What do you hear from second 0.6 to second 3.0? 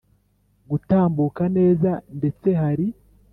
Gutambuka neza ndetse hari